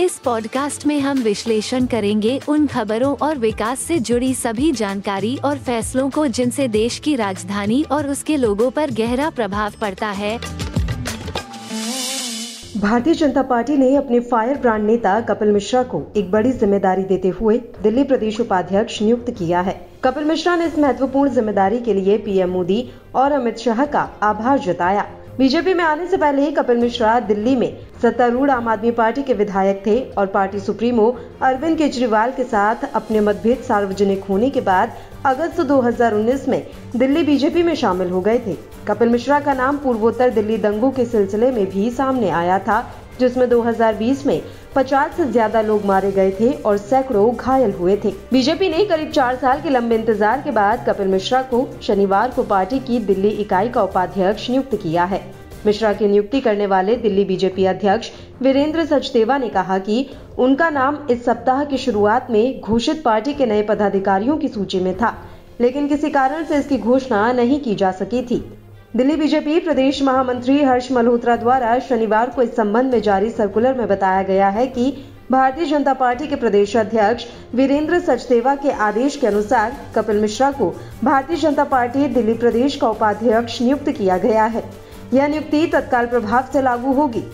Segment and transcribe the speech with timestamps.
[0.00, 5.58] इस पॉडकास्ट में हम विश्लेषण करेंगे उन खबरों और विकास से जुड़ी सभी जानकारी और
[5.58, 10.36] फैसलों को जिनसे देश की राजधानी और उसके लोगों पर गहरा प्रभाव पड़ता है।
[12.76, 17.28] भारतीय जनता पार्टी ने अपने फायर ब्रांड नेता कपिल मिश्रा को एक बड़ी ज़िम्मेदारी देते
[17.28, 22.18] हुए दिल्ली प्रदेश उपाध्यक्ष नियुक्त किया है। कपिल मिश्रा ने इस महत्वपूर्ण ज़िम्मेदारी के लिए
[22.18, 22.84] पीएम मोदी
[23.14, 25.06] और अमित शाह का आभार जताया।
[25.38, 29.34] बीजेपी में आने से पहले ही कपिल मिश्रा दिल्ली में सत्तारूढ़ आम आदमी पार्टी के
[29.34, 31.08] विधायक थे और पार्टी सुप्रीमो
[31.42, 34.92] अरविंद केजरीवाल के साथ अपने मतभेद सार्वजनिक होने के बाद
[35.26, 38.56] अगस्त 2019 में दिल्ली बीजेपी में शामिल हो गए थे।
[38.88, 42.80] कपिल मिश्रा का नाम पूर्वोत्तर दिल्ली दंगों के सिलसिले में भी सामने आया था
[43.20, 44.40] जिसमें 2020 में
[44.76, 49.10] 50 से ज़्यादा लोग मारे गए थे और सैकड़ों घायल हुए थे। बीजेपी ने करीब
[49.10, 53.28] चार साल के लंबे इंतज़ार के बाद कपिल मिश्रा को शनिवार को पार्टी की दिल्ली
[53.38, 55.24] इकाई का उपाध्यक्ष नियुक्त किया है।
[55.66, 58.10] मिश्रा की नियुक्ति करने वाले दिल्ली बीजेपी अध्यक्ष
[58.42, 60.06] वीरेंद्र सचदेवा ने कहा कि
[60.38, 64.94] उनका नाम इस सप्ताह की शुरुआत में घोषित पार्टी के नए पदाधिकारियों की सूची में
[64.96, 65.14] था,
[65.60, 68.42] लेकिन किसी कारण से इसकी घोषणा नहीं की जा सकी थी।
[68.96, 73.88] दिल्ली बीजेपी प्रदेश महामंत्री हर्ष मल्होत्रा द्वारा शनिवार को इस संबंध में जारी सर्कुलर में
[73.88, 74.84] बताया गया है कि
[75.30, 80.70] भारतीय जनता पार्टी के प्रदेश अध्यक्ष वीरेंद्र सचदेवा के आदेश के अनुसार कपिल मिश्रा को
[81.04, 84.64] भारतीय जनता पार्टी दिल्ली प्रदेश का उपाध्यक्ष नियुक्त किया गया है।
[85.14, 87.24] यह नियुक्ति तत्काल प्रभाव से लागू होगी।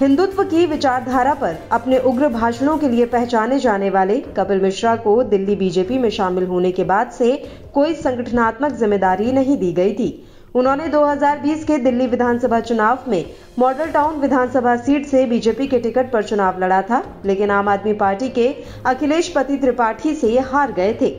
[0.00, 5.22] हिंदुत्व की विचारधारा पर अपने उग्र भाषणों के लिए पहचाने जाने वाले कपिल मिश्रा को
[5.24, 7.36] दिल्ली बीजेपी में शामिल होने के बाद से
[7.74, 10.12] कोई संगठनात्मक ज़िम्मेदारी नहीं दी गई थी।
[10.56, 13.24] उन्होंने 2020 के दिल्ली विधानसभा चुनाव में
[13.58, 17.92] मॉडल टाउन विधानसभा सीट से बीजेपी के टिकट पर चुनाव लड़ा था, लेकिन आम आदमी
[17.94, 18.46] पार्टी के
[18.86, 21.10] अखिलेश पति त्रिपाठी से हार गए थे।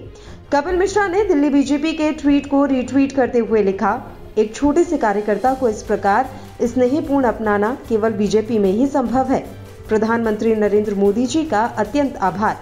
[0.53, 3.91] कपिल मिश्रा ने दिल्ली बीजेपी के ट्वीट को रीट्वीट करते हुए लिखा,
[4.37, 6.29] एक छोटे से कार्यकर्ता को इस प्रकार
[6.63, 9.39] स्नेहीपूर्ण अपनाना केवल बीजेपी में ही संभव है।
[9.89, 12.57] प्रधानमंत्री नरेंद्र मोदी जी का अत्यंत आभार।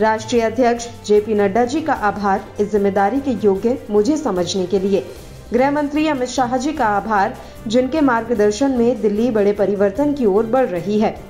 [0.00, 5.04] राष्ट्रीय अध्यक्ष जेपी नड्डा जी का आभार इस ज़िम्मेदारी के योग्य मुझे समझने के लिए।
[5.52, 7.36] गृह मंत्री अमित शाह जी का आभार,
[7.66, 11.20] जिनके मार्गदर्शन में दिल्ली बड़े परिवर्तन की ओर बढ़ रही है।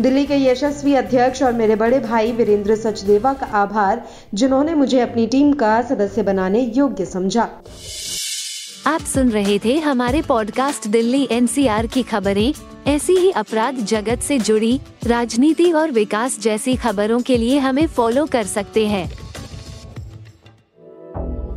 [0.00, 5.26] दिल्ली के यशस्वी अध्यक्ष और मेरे बड़े भाई वीरेंद्र सचदेवा का आभार, जिन्होंने मुझे अपनी
[5.26, 7.48] टीम का सदस्य बनाने योग्य समझा।
[8.86, 12.54] आप सुन रहे थे हमारे पॉडकास्ट दिल्ली एनसीआर की खबरें।
[12.86, 18.26] ऐसी ही अपराध जगत से जुड़ी, राजनीति और विकास जैसी खबरों के लिए हमें फॉलो
[18.26, 19.27] कर सकते हैं।